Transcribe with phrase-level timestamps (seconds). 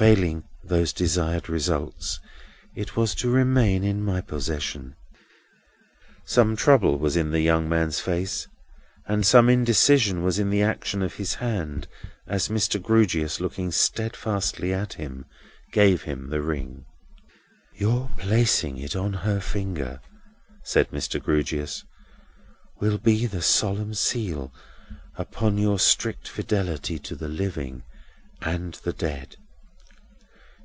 [0.00, 2.20] Failing those desired results,
[2.74, 4.96] it was to remain in my possession."
[6.24, 8.48] Some trouble was in the young man's face,
[9.06, 11.86] and some indecision was in the action of his hand,
[12.26, 12.80] as Mr.
[12.82, 15.26] Grewgious, looking steadfastly at him,
[15.70, 16.86] gave him the ring.
[17.74, 20.00] "Your placing it on her finger,"
[20.64, 21.22] said Mr.
[21.22, 21.84] Grewgious,
[22.80, 24.50] "will be the solemn seal
[25.16, 27.82] upon your strict fidelity to the living
[28.40, 29.36] and the dead.